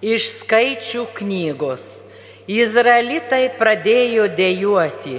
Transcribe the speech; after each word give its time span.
Iš 0.00 0.30
skaičių 0.38 1.02
knygos 1.12 1.82
Izraelitai 2.48 3.50
pradėjo 3.58 4.30
dėjuoti, 4.32 5.18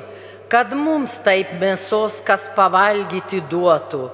kad 0.49 0.73
mums 0.73 1.13
taip 1.21 1.53
mėsos 1.61 2.17
kas 2.25 2.47
pavalgyti 2.55 3.43
duotų. 3.51 4.07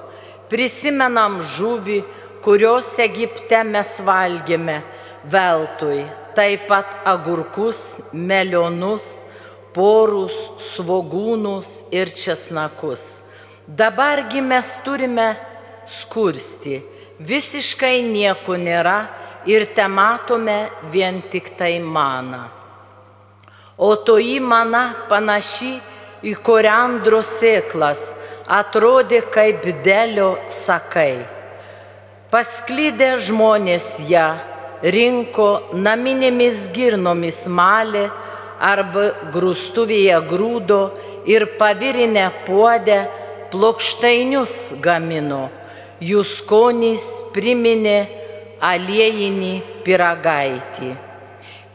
Prisimenam 0.52 1.40
žuvį, 1.56 2.02
kurios 2.44 2.92
Egipte 3.00 3.62
mes 3.64 3.96
valgėme 4.04 4.82
veltui, 5.24 6.04
taip 6.36 6.68
pat 6.68 6.92
agurkus, 7.08 8.02
melionus, 8.12 9.08
porus, 9.72 10.36
svogūnus 10.74 11.72
ir 11.90 12.12
česnakus. 12.12 13.24
Dabargi 13.66 14.44
mes 14.44 14.76
turime 14.84 15.32
skursti, 15.88 16.82
visiškai 17.18 18.02
nieko 18.04 18.60
nėra 18.60 18.98
ir 19.48 19.64
te 19.74 19.86
matome 19.88 20.58
vien 20.92 21.22
tik 21.32 21.56
tai 21.56 21.78
maną. 21.80 22.44
O 23.78 23.94
toji 23.96 24.40
mana 24.42 24.82
panaši 25.08 25.72
į 26.26 26.34
koriandro 26.44 27.22
sėklas, 27.24 28.02
atrodė 28.48 29.22
kaip 29.32 29.64
delio 29.86 30.32
sakai. 30.52 31.24
Pasklydę 32.32 33.14
žmonės 33.24 33.86
ją 34.10 34.28
rinko 34.82 35.48
naminėmis 35.72 36.66
girnomis 36.74 37.46
malė 37.48 38.08
arba 38.60 39.12
grūstuvėje 39.32 40.18
grūdo 40.28 40.82
ir 41.30 41.46
pavirinę 41.60 42.26
puodę 42.44 42.98
plokštainius 43.52 44.74
gamino, 44.84 45.46
jų 46.04 46.24
skonys 46.26 47.06
priminė 47.32 47.98
aliejinį 48.60 49.54
piragaitį. 49.86 50.90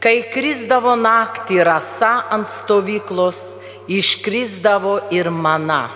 Kai 0.02 0.16
krizdavo 0.32 0.94
naktį 1.00 1.62
rasa 1.64 2.26
ant 2.34 2.48
stovyklos, 2.48 3.40
iškrisdavo 3.88 4.98
ir 5.12 5.30
mana. 5.32 5.88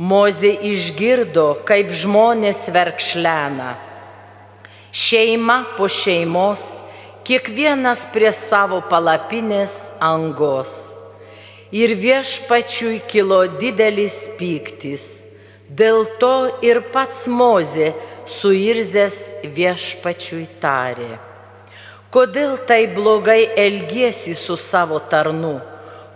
Mozė 0.00 0.52
išgirdo, 0.70 1.60
kaip 1.68 1.90
žmonės 1.92 2.64
verkšlena. 2.72 3.74
Šeima 4.90 5.60
po 5.76 5.86
šeimos, 5.86 6.64
kiekvienas 7.26 8.08
prie 8.14 8.32
savo 8.34 8.80
palapinės 8.90 9.76
angos 10.02 10.72
ir 11.70 11.94
viešpačiui 11.94 13.00
kilo 13.06 13.44
didelis 13.60 14.24
pyktis. 14.38 15.04
Dėl 15.70 16.02
to 16.18 16.50
ir 16.66 16.82
pats 16.90 17.28
Mozė 17.30 17.92
suirzęs 18.30 19.18
viešpačiui 19.56 20.46
tarė. 20.62 21.18
Kodėl 22.10 22.56
tai 22.66 22.86
blogai 22.94 23.42
elgiesi 23.58 24.34
su 24.34 24.56
savo 24.58 24.98
tarnu? 25.10 25.58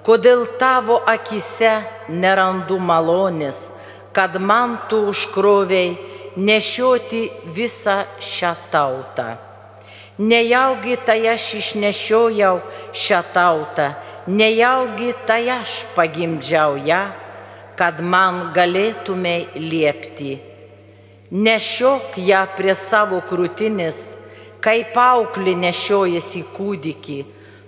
Kodėl 0.04 0.46
tavo 0.60 1.00
akise 1.08 1.74
nerandu 2.08 2.78
malonės, 2.78 3.68
kad 4.14 4.36
man 4.38 4.78
tu 4.90 5.04
užkroviai 5.10 5.94
nešioti 6.36 7.22
visą 7.56 8.02
šią 8.20 8.54
tautą? 8.72 9.28
Nejaugi 10.18 10.98
tai 11.06 11.20
aš 11.34 11.46
išnešiojau 11.60 12.58
šią 12.94 13.22
tautą 13.34 13.88
nejaugi 14.26 15.12
tai 15.26 15.48
aš 15.50 15.84
pagimdžiau 15.96 16.78
ją, 16.80 17.02
kad 17.76 18.00
man 18.00 18.52
galėtumei 18.56 19.46
liepti. 19.56 20.53
Nešiok 21.30 22.18
ją 22.20 22.42
prie 22.56 22.74
savo 22.76 23.20
krūtinės, 23.24 24.00
kaip 24.64 24.96
auklį 24.96 25.54
nešiojasi 25.62 26.44
kūdikį, 26.56 27.18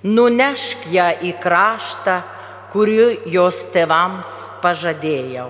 nunešk 0.04 0.90
ją 0.92 1.08
į 1.24 1.32
kraštą, 1.42 2.18
kuriuo 2.74 3.08
jos 3.32 3.62
tevams 3.72 4.34
pažadėjau. 4.60 5.48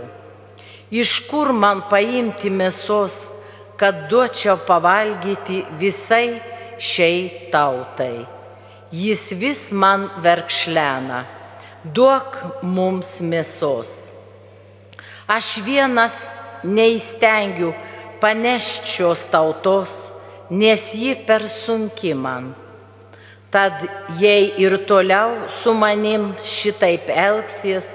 Iš 0.91 1.19
kur 1.27 1.51
man 1.51 1.83
paimti 1.91 2.51
mėsos, 2.51 3.19
kad 3.77 4.07
duočiau 4.11 4.57
pavalgyti 4.69 5.65
visai 5.81 6.39
šiai 6.79 7.51
tautai? 7.51 8.37
jis 8.93 9.33
vis 9.33 9.73
man 9.73 10.09
verkšlena, 10.23 11.25
duok 11.85 12.39
mums 12.63 13.19
mėsos. 13.21 14.13
Aš 15.27 15.59
vienas 15.67 16.23
neįstengiu 16.63 17.73
panešti 18.21 18.91
šios 18.91 19.27
tautos, 19.33 19.95
nes 20.51 20.95
ji 20.95 21.15
per 21.27 21.47
sunki 21.49 22.15
man. 22.15 22.53
Tad 23.51 23.85
jei 24.21 24.53
ir 24.63 24.79
toliau 24.89 25.47
su 25.51 25.75
manim 25.75 26.33
šitaip 26.45 27.09
elgsies, 27.11 27.93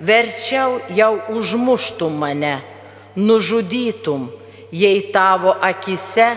verčiau 0.00 0.80
jau 0.94 1.14
užmuštum 1.34 2.18
mane, 2.18 2.58
nužudytum, 3.16 4.28
jei 4.72 5.00
tavo 5.12 5.54
akise 5.60 6.34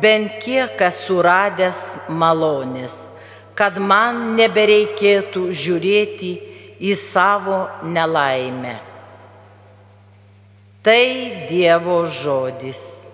bent 0.00 0.40
kiek 0.42 0.80
esu 0.88 1.20
radęs 1.22 2.08
malonės 2.08 3.16
kad 3.56 3.78
man 3.80 4.34
nebereikėtų 4.36 5.48
žiūrėti 5.56 6.32
į 6.84 6.92
savo 7.00 7.62
nelaimę. 7.88 8.74
Tai 10.86 11.50
Dievo 11.50 12.06
žodis. 12.06 13.05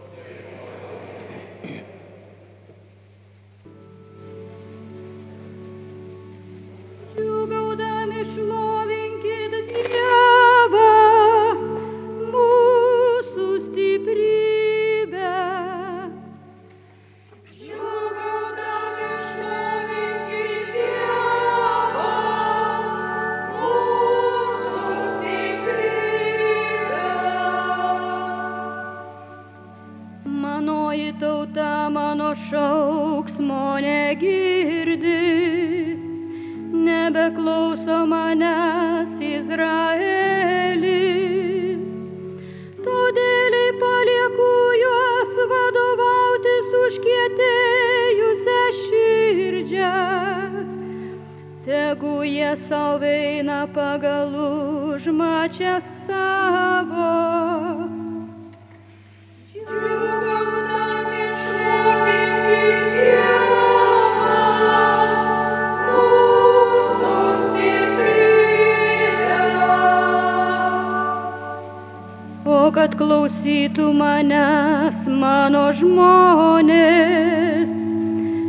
Kad 72.75 72.97
klausytų 72.99 73.93
manęs 73.95 75.05
mano 75.07 75.69
žmonės, 75.79 77.71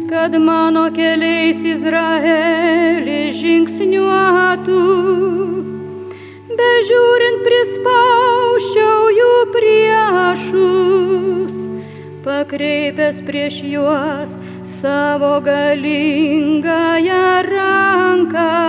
kad 0.09 0.33
mano 0.41 0.87
keliais 0.95 1.59
Izraelis 1.61 3.37
žingsniuotų, 3.37 4.79
bežiūrint 6.57 7.45
prispauščiau 7.45 9.13
jų 9.19 9.35
priešus, 9.53 11.53
pakreipęs 12.25 13.21
prieš 13.27 13.61
juos 13.75 14.33
savo 14.79 15.35
galingąją 15.45 17.25
ranką. 17.53 18.62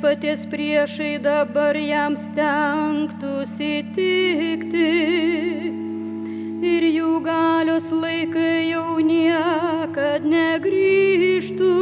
viešpaties 0.00 0.48
priešai 0.48 1.20
dabar 1.20 1.76
jam 1.76 2.16
stengtųsi 2.16 3.84
tikti. 3.92 4.92
Ir 6.64 6.82
jų 6.88 7.20
galios 7.20 7.92
laikai 7.92 8.70
jau 8.72 8.96
niekad 9.00 10.24
negryžtų. 10.24 11.72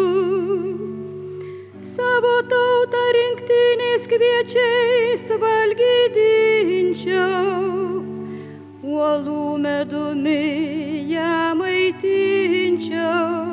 Savo 1.95 2.43
tautą 2.51 3.05
rinktiniais 3.15 4.07
kviečiais 4.11 5.23
valgydinčiau, 5.31 7.23
uolų 8.83 9.59
medumi 9.63 11.07
ją 11.07 11.55
maitinčiau. 11.55 13.48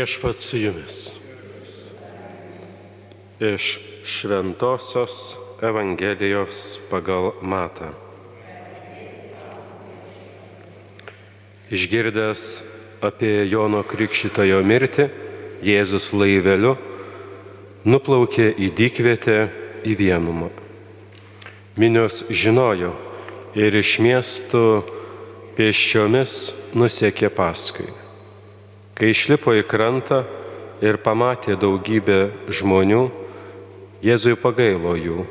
Viešpat 0.00 0.38
su 0.38 0.58
jumis. 0.58 1.14
Iš 3.40 3.80
Šventojios 4.04 5.36
Evangelijos 5.62 6.78
pagal 6.90 7.32
Matą. 7.42 7.90
Išgirdęs 11.68 12.46
apie 13.04 13.44
Jono 13.52 13.84
Krikščitojo 13.84 14.64
mirtį, 14.64 15.10
Jėzus 15.68 16.08
laiveliu 16.16 16.78
nuplaukė 17.84 18.54
į 18.56 18.72
dykvietę 18.80 19.38
į 19.84 20.00
vienumą. 20.00 20.48
Minios 21.76 22.22
žinojo 22.32 22.96
ir 23.52 23.76
iš 23.76 23.98
miestų 24.00 24.68
pėsčiomis 25.60 26.46
nusekė 26.72 27.28
paskui. 27.28 27.92
Kai 29.00 29.14
išlipo 29.14 29.54
į 29.56 29.64
krantą 29.64 30.26
ir 30.84 30.98
pamatė 31.00 31.56
daugybę 31.56 32.26
žmonių, 32.52 33.06
Jėzui 34.00 34.32
pagailo 34.40 34.94
jų 34.96 35.26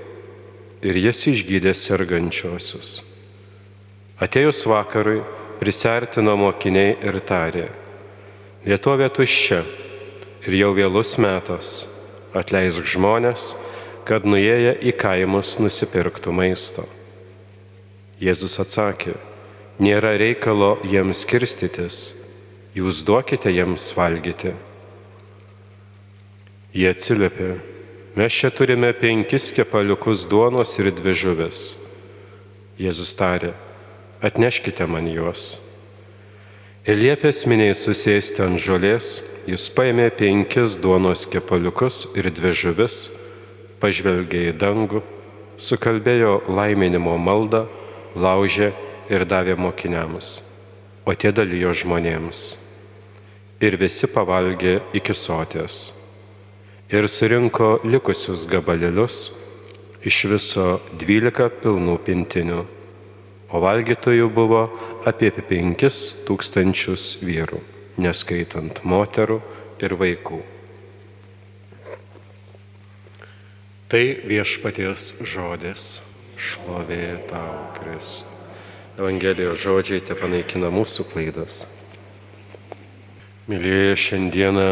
ir 0.85 0.97
jis 0.97 1.23
išgydė 1.31 1.71
sergančiosius. 1.73 2.99
Atėjus 4.21 4.59
vakarui, 4.69 5.23
prisertino 5.61 6.35
mokiniai 6.37 6.97
ir 7.01 7.17
tarė, 7.25 7.65
vietovė 8.65 9.09
tuščia 9.13 9.63
ir 10.45 10.59
jau 10.59 10.69
vėlus 10.77 11.15
metas, 11.21 11.73
atleisk 12.33 12.85
žmonės, 12.93 13.55
kad 14.05 14.25
nuėję 14.25 14.75
į 14.85 14.93
kaimus 14.97 15.57
nusipirktų 15.61 16.33
maisto. 16.33 16.85
Jėzus 18.21 18.59
atsakė, 18.61 19.13
nėra 19.81 20.13
reikalo 20.19 20.75
jiems 20.85 21.23
skirstytis, 21.25 22.18
jūs 22.79 23.03
duokite 23.05 23.51
jiems 23.51 23.91
valgyti. 23.95 24.53
Jie 26.73 26.89
atsiliepė, 26.93 27.53
mes 28.17 28.35
čia 28.35 28.51
turime 28.53 28.91
penkis 28.93 29.49
kepaliukus 29.55 30.27
duonos 30.29 30.75
ir 30.79 30.91
dvi 30.95 31.15
žuvis. 31.17 31.63
Jėzus 32.79 33.15
tarė, 33.17 33.55
atneškite 34.23 34.85
man 34.87 35.09
juos. 35.09 35.57
Ir 36.87 36.95
liepęs 36.95 37.43
miniai 37.49 37.73
susėsti 37.75 38.45
ant 38.45 38.61
žolės, 38.61 39.19
jis 39.49 39.65
paėmė 39.75 40.07
penkis 40.15 40.77
duonos 40.79 41.25
kepaliukus 41.29 42.05
ir 42.17 42.29
dvi 42.31 42.53
žuvis, 42.55 43.09
pažvelgė 43.81 44.45
į 44.51 44.55
dangų, 44.61 45.03
sukalbėjo 45.59 46.39
laiminimo 46.47 47.17
maldą, 47.19 47.65
laužė 48.15 48.71
ir 49.11 49.25
davė 49.27 49.57
mokiniams, 49.59 50.39
o 51.03 51.17
tie 51.17 51.33
dalijo 51.35 51.73
žmonėms. 51.75 52.58
Ir 53.59 53.75
visi 53.75 54.07
pavalgė 54.07 54.79
iki 54.95 55.13
sotės. 55.13 55.91
Ir 56.89 57.05
surinko 57.11 57.79
likusius 57.83 58.47
gabalėlius, 58.49 59.29
iš 60.01 60.25
viso 60.31 60.67
dvylika 60.97 61.49
pilnų 61.61 61.97
pintinių 62.07 62.61
o 63.49 63.61
valgytojų 63.63 64.29
buvo 64.33 64.63
apie 65.09 65.31
penkis 65.33 65.99
tūkstančius 66.27 67.19
vyrų, 67.25 67.61
neskaitant 68.01 68.83
moterų 68.85 69.39
ir 69.81 69.95
vaikų. 69.97 70.41
Tai 73.89 74.03
viešpaties 74.29 75.15
žodis, 75.25 75.87
šlovė 76.37 77.17
tau, 77.31 77.55
Krist. 77.79 78.29
Evangelijos 78.99 79.63
žodžiai 79.63 80.03
te 80.05 80.13
panaikina 80.13 80.69
mūsų 80.69 81.07
klaidas. 81.09 81.63
Mylėjai, 83.49 83.95
šiandieną 83.97 84.65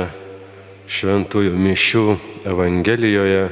šventųjų 0.85 1.55
mišių 1.57 2.01
Evangelijoje 2.45 3.47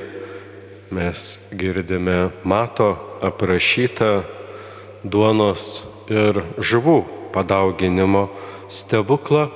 mes 0.93 1.23
girdime 1.49 2.27
mato 2.45 2.91
aprašytą 3.25 4.11
duonos 5.01 5.65
ir 6.13 6.43
žuvų 6.61 6.99
padauginimo 7.33 8.27
stebuklą. 8.69 9.49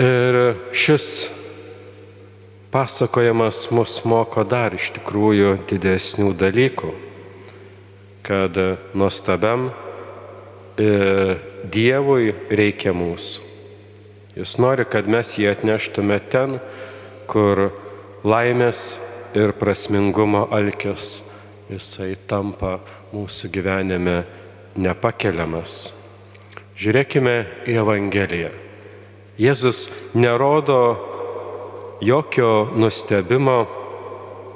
Ir 0.00 0.40
šis 0.72 1.12
pasakojimas 2.72 3.66
mus 3.68 4.00
moko 4.08 4.48
dar 4.48 4.80
iš 4.80 4.94
tikrųjų 4.96 5.58
didesnių 5.68 6.32
dalykų, 6.40 6.98
kad 8.24 8.64
nuostabiam 8.96 9.74
e, 10.80 11.42
Dievui 11.68 12.32
reikia 12.48 12.96
mūsų. 12.96 13.52
Jis 14.34 14.56
nori, 14.58 14.82
kad 14.90 15.06
mes 15.06 15.36
jį 15.38 15.46
atneštume 15.52 16.18
ten, 16.32 16.58
kur 17.30 17.68
laimės 18.26 18.96
ir 19.38 19.52
prasmingumo 19.58 20.48
alkis 20.54 21.20
jisai 21.70 22.16
tampa 22.26 22.78
mūsų 23.14 23.50
gyvenime 23.54 24.16
nepakeliamas. 24.74 25.92
Žiūrėkime 26.74 27.36
į 27.70 27.78
Evangeliją. 27.84 28.50
Jėzus 29.38 29.86
nerodo 30.18 30.80
jokio 32.02 32.74
nustebimo 32.74 33.64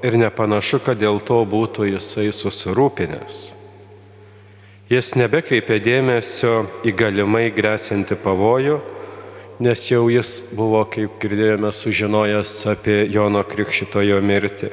ir 0.02 0.18
nepanašu, 0.18 0.82
kad 0.82 0.98
dėl 0.98 1.22
to 1.22 1.38
būtų 1.46 1.86
jisai 1.92 2.28
susirūpinęs. 2.34 3.40
Jis 4.88 5.14
nebekreipė 5.20 5.78
dėmesio 5.84 6.62
į 6.82 6.94
galimai 6.96 7.48
grėsinti 7.54 8.16
pavojų, 8.18 8.78
nes 9.58 9.82
jau 9.90 10.06
jis 10.10 10.42
buvo, 10.54 10.84
kaip 10.86 11.18
girdėjome, 11.22 11.72
sužinojęs 11.74 12.52
apie 12.70 13.00
Jono 13.10 13.42
Krikščitojo 13.42 14.20
mirtį. 14.22 14.70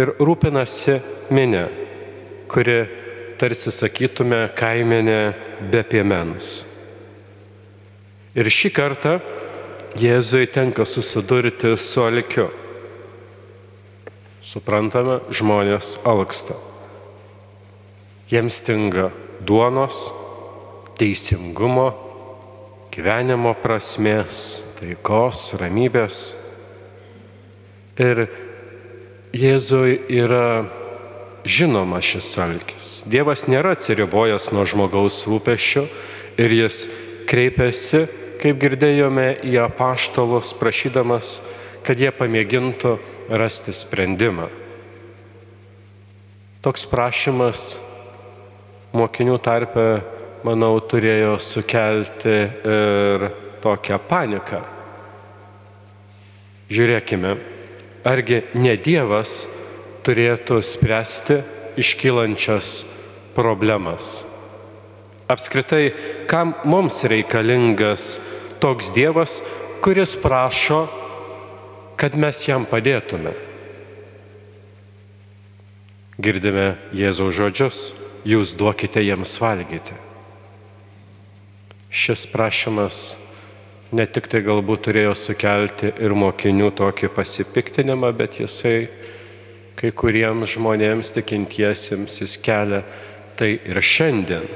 Ir 0.00 0.14
rūpinasi 0.16 0.96
minė, 1.34 1.66
kuri 2.48 2.78
tarsi 3.40 3.72
sakytume 3.72 4.46
kaimenė 4.56 5.20
be 5.72 5.84
piemens. 5.84 6.50
Ir 8.36 8.48
šį 8.48 8.72
kartą 8.72 9.18
Jėzui 9.98 10.46
tenka 10.46 10.84
susidurti 10.86 11.72
su 11.74 12.04
alkiu. 12.06 12.46
Suprantame, 14.46 15.18
žmonės 15.34 15.96
alksta. 16.06 16.54
Jiems 18.30 18.60
stinga 18.62 19.08
duonos, 19.42 20.04
teisingumo, 21.00 21.88
gyvenimo 23.00 23.54
prasmės, 23.56 24.60
taikos, 24.76 25.54
ramybės. 25.56 26.18
Ir 28.00 28.26
Jėzui 29.32 29.94
yra 30.12 30.66
žinoma 31.48 32.02
šis 32.04 32.28
alkis. 32.42 32.90
Dievas 33.08 33.46
nėra 33.48 33.72
atsiribojęs 33.76 34.50
nuo 34.52 34.66
žmogaus 34.68 35.22
rūpeščio 35.30 35.86
ir 36.40 36.56
jis 36.58 36.82
kreipiasi, 37.30 38.04
kaip 38.42 38.60
girdėjome, 38.60 39.30
į 39.48 39.56
apaštalus, 39.64 40.52
prašydamas, 40.60 41.38
kad 41.86 42.00
jie 42.00 42.10
pamėgintų 42.12 42.98
rasti 43.32 43.72
sprendimą. 43.76 44.50
Toks 46.60 46.84
prašymas 46.90 47.78
mokinių 48.92 49.38
tarpe, 49.40 49.86
manau, 50.46 50.78
turėjo 50.80 51.36
sukelti 51.42 52.36
ir 52.74 53.26
tokią 53.62 53.98
paniką. 54.08 54.60
Žiūrėkime, 56.70 57.34
argi 58.06 58.44
ne 58.54 58.76
Dievas 58.78 59.44
turėtų 60.06 60.60
spręsti 60.64 61.40
iškylančias 61.80 62.72
problemas. 63.36 64.24
Apskritai, 65.30 65.92
kam 66.30 66.54
mums 66.66 67.04
reikalingas 67.10 68.16
toks 68.62 68.90
Dievas, 68.94 69.40
kuris 69.82 70.16
prašo, 70.18 70.84
kad 72.00 72.16
mes 72.18 72.40
jam 72.48 72.66
padėtume. 72.66 73.34
Girdime 76.20 76.74
Jėzaus 76.96 77.36
žodžius, 77.36 77.80
jūs 78.28 78.54
duokite 78.58 79.00
jiems 79.04 79.38
valgyti. 79.40 80.09
Šis 81.90 82.26
prašymas 82.30 83.18
ne 83.90 84.06
tik 84.06 84.28
tai 84.30 84.44
galbūt 84.46 84.86
turėjo 84.86 85.14
sukelti 85.18 85.90
ir 85.98 86.14
mokinių 86.14 86.70
tokį 86.78 87.10
pasipiktinimą, 87.16 88.12
bet 88.14 88.38
jisai 88.38 88.86
kai 89.80 89.90
kuriems 89.96 90.54
žmonėms 90.54 91.10
tikintiesiems 91.16 92.20
jis 92.22 92.36
kelia 92.44 92.84
tai 93.38 93.56
ir 93.56 93.80
šiandien. 93.82 94.46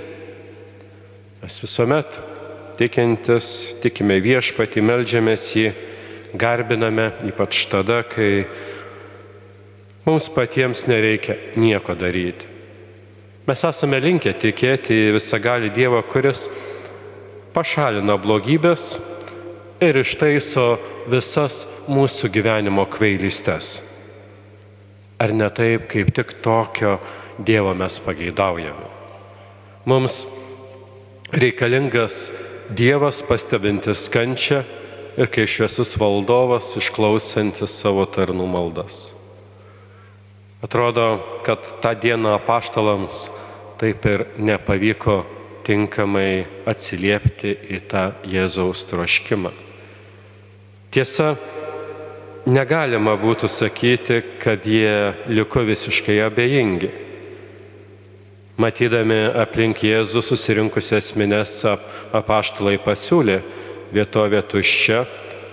Mes 1.43 1.59
visuomet 1.61 2.19
tikintis, 2.79 3.51
tikime 3.83 4.19
viešpatį, 4.23 4.83
melžiamės 4.85 5.49
jį, 5.57 5.73
garbiname, 6.39 7.11
ypač 7.29 7.65
tada, 7.71 8.03
kai 8.07 8.45
mums 10.07 10.29
patiems 10.35 10.87
nereikia 10.91 11.37
nieko 11.57 11.97
daryti. 11.99 12.51
Mes 13.45 13.61
esame 13.69 14.01
linkę 14.01 14.33
tikėti 14.41 14.97
į 15.09 15.13
visagalį 15.19 15.73
Dievą, 15.77 16.01
kuris 16.09 16.47
pašalina 17.55 18.17
blogybės 18.19 18.97
ir 19.83 19.99
ištaiso 20.01 20.75
visas 21.11 21.65
mūsų 21.91 22.31
gyvenimo 22.35 22.87
kvailystes. 22.91 23.77
Ar 25.23 25.33
ne 25.33 25.49
taip, 25.55 25.87
kaip 25.93 26.11
tik 26.15 26.39
tokio 26.43 26.99
Dievo 27.35 27.73
mes 27.75 27.99
pageidaujame? 28.03 28.89
Mums 29.91 30.25
reikalingas 31.35 32.31
Dievas 32.75 33.21
pastebintis 33.27 34.07
kančią 34.09 34.63
ir 35.21 35.29
kai 35.31 35.45
šviesus 35.51 35.95
valdovas 36.01 36.73
išklausantis 36.81 37.75
savo 37.83 38.07
tarnų 38.09 38.47
maldas. 38.51 39.13
Atrodo, 40.65 41.21
kad 41.45 41.61
tą 41.85 41.93
dieną 42.01 42.39
apaštalams 42.39 43.29
taip 43.79 44.07
ir 44.09 44.25
nepavyko 44.41 45.21
tinkamai 45.65 46.45
atsiliepti 46.69 47.55
į 47.75 47.81
tą 47.91 48.05
Jėzaus 48.29 48.85
troškimą. 48.91 49.53
Tiesa, 50.95 51.35
negalima 52.47 53.17
būtų 53.19 53.49
sakyti, 53.51 54.21
kad 54.43 54.67
jie 54.69 55.15
liko 55.33 55.65
visiškai 55.67 56.21
abejingi. 56.27 56.93
Matydami 58.61 59.25
aplink 59.35 59.83
Jėzų 59.83 60.23
susirinkusias 60.23 61.11
minės 61.19 61.57
apaštalai 62.15 62.77
pasiūlė 62.79 63.41
vietovė 63.95 64.45
tuščia 64.47 65.01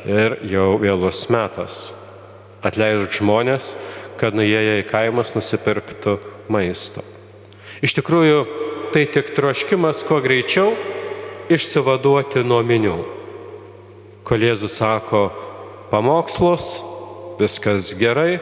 ir 0.06 0.38
jau 0.52 0.76
vėlus 0.82 1.24
metas. 1.34 1.80
Atleisk 2.62 3.18
žmonės, 3.18 3.74
kad 4.22 4.38
nuėję 4.38 4.84
į 4.84 4.86
kaimus 4.90 5.34
nusipirktų 5.34 6.20
maisto. 6.54 7.02
Iš 7.82 7.96
tikrųjų, 7.98 8.46
tai 8.92 9.06
tik 9.08 9.32
troškimas 9.36 10.04
kuo 10.04 10.20
greičiau 10.20 10.74
išsivaduoti 11.52 12.44
nuo 12.44 12.60
minių. 12.64 12.96
Kol 14.28 14.44
Jėzus 14.44 14.76
sako 14.80 15.30
pamokslos, 15.92 16.82
viskas 17.40 17.94
gerai, 18.00 18.42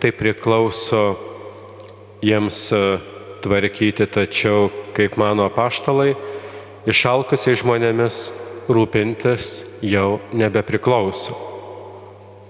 tai 0.00 0.12
priklauso 0.12 1.16
jiems 2.20 2.58
tvarkyti, 3.42 4.06
tačiau, 4.12 4.68
kaip 4.92 5.16
mano 5.20 5.48
paštalai, 5.52 6.12
išalkusiai 6.84 7.56
žmonėmis 7.58 8.20
rūpintis 8.68 9.80
jau 9.84 10.20
nebepriklauso. 10.36 11.34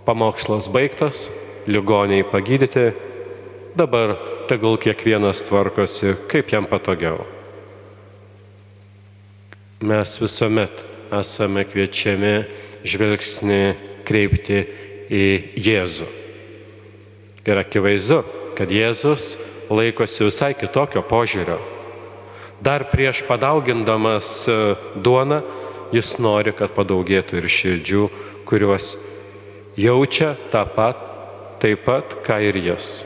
Pamokslas 0.06 0.66
baigtas, 0.74 1.28
ligoniai 1.70 2.26
pagydyti, 2.26 2.90
dabar 3.76 4.16
tegul 4.48 4.76
kiekvienas 4.80 5.42
tvarkosi, 5.46 6.16
kaip 6.28 6.52
jam 6.52 6.66
patogiau. 6.68 7.24
Mes 9.82 10.16
visuomet 10.22 10.84
esame 11.12 11.64
kviečiami 11.66 12.34
žvilgsnį 12.86 13.62
kreipti 14.06 14.62
į 15.12 15.26
Jėzų. 15.58 16.08
Ir 17.42 17.58
akivaizdu, 17.58 18.22
kad 18.54 18.70
Jėzus 18.70 19.34
laikosi 19.72 20.28
visai 20.28 20.52
kitokio 20.54 21.02
požiūrio. 21.02 21.58
Dar 22.62 22.86
prieš 22.92 23.24
padaugindamas 23.26 24.28
e, 24.46 24.58
duoną, 25.02 25.40
jis 25.90 26.14
nori, 26.22 26.54
kad 26.54 26.70
padaugėtų 26.76 27.40
ir 27.40 27.48
širdžių, 27.50 28.04
kuriuos 28.46 28.92
jaučia 29.74 30.36
tą 30.52 30.62
pat, 30.76 31.00
taip 31.62 31.82
pat, 31.88 32.20
ką 32.22 32.38
ir 32.46 32.60
jis. 32.62 33.00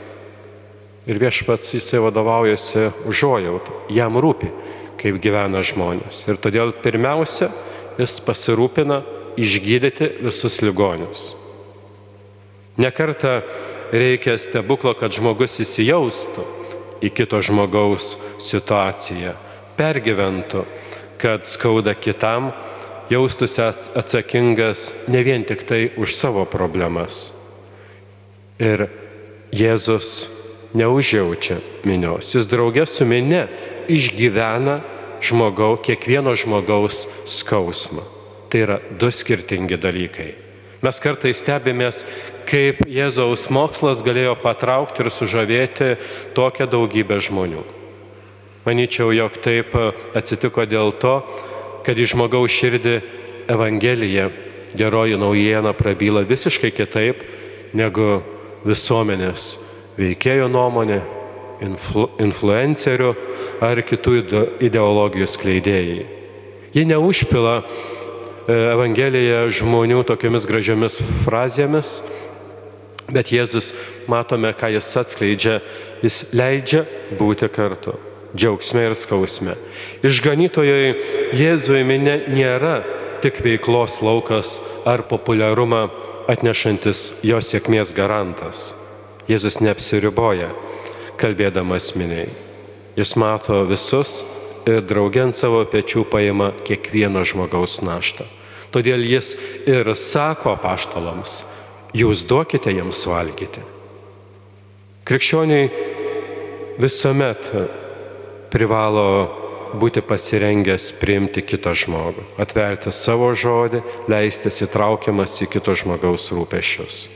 Ir 1.06 1.20
viešpats 1.22 1.70
jisai 1.76 2.00
vadovaujasi 2.02 2.88
užuojautą, 3.06 3.74
jam 3.94 4.18
rūpi, 4.18 4.50
kaip 4.98 5.20
gyvena 5.22 5.62
žmonės. 5.62 6.24
Ir 6.26 6.40
todėl 6.42 6.72
pirmiausia, 6.82 7.52
jis 8.00 8.18
pasirūpina 8.26 9.02
išgydyti 9.38 10.10
visus 10.26 10.58
ligonius. 10.64 11.28
Nekarta 12.76 13.40
reikia 13.94 14.34
stebuklo, 14.40 14.96
kad 14.98 15.14
žmogus 15.14 15.60
įsijaustų 15.62 16.44
į 17.06 17.12
kito 17.14 17.38
žmogaus 17.44 18.16
situaciją, 18.42 19.36
pergyventų, 19.78 20.64
kad 21.22 21.46
skauda 21.46 21.94
kitam, 21.94 22.50
jaustųsi 23.12 23.62
atsakingas 23.62 24.90
ne 25.08 25.22
vien 25.22 25.44
tik 25.46 25.62
tai 25.68 25.82
už 25.96 26.16
savo 26.16 26.44
problemas. 26.50 27.30
Ir 28.58 28.88
Jėzus 29.54 30.35
neužjaučia 30.76 31.58
minios, 31.86 32.34
jis 32.34 32.48
draugė 32.50 32.84
su 32.88 33.06
minė 33.08 33.46
išgyvena 33.92 34.80
žmogau, 35.24 35.76
kiekvieno 35.80 36.34
žmogaus 36.36 37.06
skausmą. 37.30 38.04
Tai 38.50 38.62
yra 38.62 38.76
du 38.98 39.10
skirtingi 39.10 39.78
dalykai. 39.80 40.34
Mes 40.84 41.00
kartais 41.02 41.40
stebimės, 41.40 42.04
kaip 42.46 42.84
Jėzaus 42.86 43.48
mokslas 43.50 44.04
galėjo 44.06 44.36
patraukti 44.38 45.02
ir 45.02 45.10
sužavėti 45.10 45.96
tokią 46.36 46.68
daugybę 46.70 47.18
žmonių. 47.24 47.64
Manyčiau, 48.66 49.10
jog 49.14 49.38
taip 49.42 49.74
atsitiko 50.18 50.66
dėl 50.68 50.92
to, 51.00 51.20
kad 51.86 51.98
į 51.98 52.06
žmogaus 52.12 52.54
širdį 52.54 52.96
Evangelija, 53.50 54.28
geroji 54.76 55.18
naujiena 55.18 55.72
prabyla 55.74 56.26
visiškai 56.26 56.72
kitaip 56.74 57.22
negu 57.74 58.20
visuomenės 58.66 59.65
veikėjo 59.96 60.50
nuomonė, 60.52 61.00
influ, 61.64 62.08
influencerių 62.22 63.12
ar 63.64 63.80
kitų 63.86 64.18
ideologijų 64.68 65.28
skleidėjai. 65.32 66.04
Ji 66.76 66.84
neužpila 66.90 67.56
e, 67.62 67.64
Evangeliją 68.74 69.46
žmonių 69.56 70.02
tokiamis 70.08 70.48
gražiomis 70.48 71.00
frazėmis, 71.24 71.98
Bet 73.06 73.30
Jėzus, 73.30 73.70
matome, 74.10 74.50
ką 74.50 74.72
jis 74.74 74.88
atskleidžia, 74.98 75.60
jis 76.02 76.24
leidžia 76.34 76.82
būti 77.18 77.46
kartu, 77.54 77.94
džiaugsme 78.34 78.88
ir 78.88 78.96
skausme. 78.98 79.54
Išganytojai 80.02 80.96
Jėzui 81.38 81.84
minė 81.86 82.16
nėra 82.26 82.80
tik 83.22 83.38
veiklos 83.44 84.00
laukas 84.02 84.58
ar 84.88 85.04
populiarumą 85.06 85.84
atnešantis 86.26 87.22
jo 87.22 87.38
sėkmės 87.38 87.94
garantas. 87.94 88.72
Jėzus 89.26 89.58
neapsiriboja, 89.58 90.52
kalbėdamas 91.18 91.94
miniai. 91.98 92.28
Jis 92.96 93.16
mato 93.18 93.64
visus 93.66 94.20
ir 94.66 94.84
draugiant 94.86 95.34
savo 95.34 95.64
pečių 95.68 96.04
paima 96.10 96.52
kiekvieno 96.66 97.24
žmogaus 97.26 97.80
naštą. 97.84 98.26
Todėl 98.74 99.02
jis 99.06 99.34
ir 99.68 99.88
sako 99.98 100.56
paštalams, 100.62 101.40
jūs 101.96 102.26
duokite 102.28 102.72
jiems 102.74 103.02
valgyti. 103.08 103.62
Krikščioniai 105.06 105.68
visuomet 106.82 107.50
privalo 108.50 109.08
būti 109.76 110.02
pasirengęs 110.06 110.92
priimti 111.00 111.42
kitą 111.46 111.74
žmogų, 111.76 112.24
atverti 112.42 112.92
savo 112.94 113.32
žodį, 113.36 113.82
leistis 114.10 114.62
įtraukiamas 114.64 115.36
į 115.44 115.50
kito 115.52 115.74
žmogaus 115.78 116.30
rūpešius. 116.34 117.06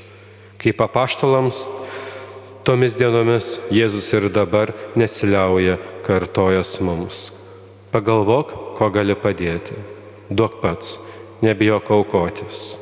Kaip 0.61 0.83
apaštalams 0.85 1.64
tomis 2.71 2.95
dienomis 2.95 3.57
Jėzus 3.75 4.12
ir 4.15 4.29
dabar 4.31 4.71
nesiliauja 4.95 5.75
kartojas 6.07 6.77
mums. 6.87 7.33
Pagalvok, 7.91 8.53
ko 8.79 8.91
gali 8.95 9.17
padėti. 9.19 9.75
Duok 10.31 10.61
pats, 10.62 11.00
nebijok 11.43 11.91
aukotis. 11.97 12.77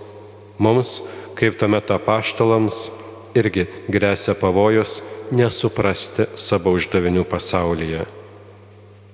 Mums 0.60 0.98
kaip 1.38 1.56
tuomet 1.56 1.88
apaštalams 1.94 2.90
irgi 3.38 3.64
grėsia 3.88 4.34
pavojus 4.36 5.00
nesuprasti 5.32 6.28
savo 6.36 6.74
uždavinių 6.76 7.24
pasaulyje. 7.30 8.04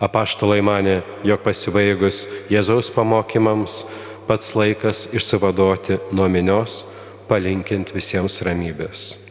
Apaštalai 0.02 0.58
mane, 0.64 1.02
jog 1.22 1.44
pasibaigus 1.46 2.24
Jėzaus 2.50 2.90
pamokymams 2.90 3.84
pats 4.26 4.56
laikas 4.58 5.06
išsivaduoti 5.14 6.00
nuo 6.10 6.26
minios, 6.32 6.82
palinkint 7.30 7.94
visiems 7.94 8.42
ramybės. 8.42 9.23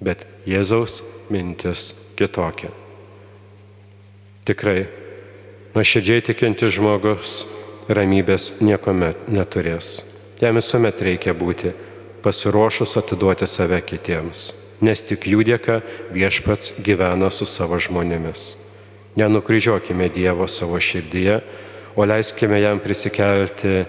Bet 0.00 0.26
Jėzaus 0.46 1.02
mintis 1.32 1.92
kitokia. 2.18 2.70
Tikrai, 4.48 4.86
nuoširdžiai 5.74 6.24
tikinti 6.30 6.70
žmogus 6.72 7.42
ramybės 7.88 8.58
niekuomet 8.64 9.28
neturės. 9.32 10.00
Jam 10.40 10.56
visuomet 10.60 11.02
reikia 11.02 11.34
būti 11.34 11.74
pasiruošus 12.22 12.96
atiduoti 13.00 13.46
save 13.50 13.80
kitiems, 13.84 14.52
nes 14.84 15.02
tik 15.02 15.26
jų 15.28 15.44
dėka 15.48 15.80
viešpats 16.14 16.78
gyvena 16.84 17.30
su 17.34 17.46
savo 17.48 17.78
žmonėmis. 17.82 18.54
Nenukryžiuokime 19.18 20.08
Dievo 20.14 20.46
savo 20.46 20.78
širdyje, 20.78 21.40
o 21.98 22.06
leiskime 22.06 22.60
jam 22.62 22.78
prisikelti 22.78 23.82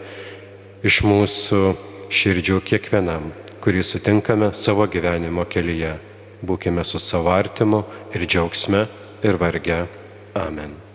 iš 0.81 1.03
mūsų 1.05 1.61
širdžių 2.09 2.57
kiekvienam, 2.65 3.29
kurį 3.63 3.83
sutinkame 3.83 4.51
savo 4.53 4.87
gyvenimo 4.87 5.45
kelyje. 5.45 5.95
Būkime 6.45 6.85
su 6.87 6.99
savo 7.03 7.33
artimu 7.35 7.83
ir 8.15 8.27
džiaugsme 8.27 8.85
ir 9.23 9.41
varge. 9.41 9.81
Amen. 10.35 10.88